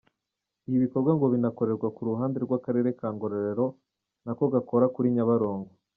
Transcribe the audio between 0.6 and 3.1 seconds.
Ibi bikorwa ngo binakorerwa ku ruhande rw’Akarere ka